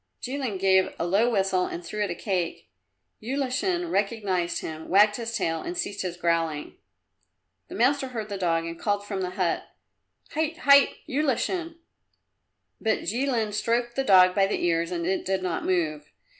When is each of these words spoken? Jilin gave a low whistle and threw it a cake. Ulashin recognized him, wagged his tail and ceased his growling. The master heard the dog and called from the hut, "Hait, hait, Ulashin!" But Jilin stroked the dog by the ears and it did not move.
Jilin 0.19 0.57
gave 0.57 0.89
a 0.97 1.05
low 1.05 1.29
whistle 1.29 1.67
and 1.67 1.85
threw 1.85 2.01
it 2.03 2.09
a 2.09 2.15
cake. 2.15 2.71
Ulashin 3.21 3.91
recognized 3.91 4.61
him, 4.61 4.89
wagged 4.89 5.17
his 5.17 5.35
tail 5.37 5.61
and 5.61 5.77
ceased 5.77 6.01
his 6.01 6.17
growling. 6.17 6.75
The 7.67 7.75
master 7.75 8.07
heard 8.07 8.27
the 8.27 8.35
dog 8.39 8.65
and 8.65 8.79
called 8.79 9.05
from 9.05 9.21
the 9.21 9.29
hut, 9.29 9.67
"Hait, 10.31 10.57
hait, 10.61 10.97
Ulashin!" 11.07 11.75
But 12.81 13.01
Jilin 13.03 13.53
stroked 13.53 13.95
the 13.95 14.03
dog 14.03 14.33
by 14.33 14.47
the 14.47 14.65
ears 14.65 14.89
and 14.89 15.05
it 15.05 15.23
did 15.23 15.43
not 15.43 15.65
move. 15.65 16.11